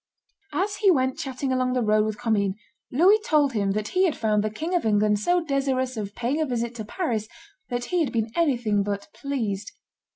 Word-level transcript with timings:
As 0.53 0.77
he 0.77 0.89
went 0.89 1.19
chatting 1.19 1.51
along 1.53 1.73
the 1.73 1.83
road 1.83 2.05
with 2.05 2.17
Commynes, 2.17 2.55
Louis 2.91 3.19
told 3.23 3.53
him 3.53 3.73
that 3.73 3.89
he 3.89 4.05
had 4.05 4.17
found 4.17 4.43
the 4.43 4.49
King 4.49 4.73
of 4.73 4.83
England 4.83 5.19
so 5.19 5.43
desirous 5.45 5.95
of 5.95 6.15
paying 6.15 6.41
a 6.41 6.45
visit 6.47 6.73
to 6.77 6.85
Paris 6.85 7.27
that 7.69 7.85
he 7.93 7.99
had 8.03 8.11
been 8.11 8.31
anything 8.35 8.81
but 8.81 9.09
pleased. 9.13 9.73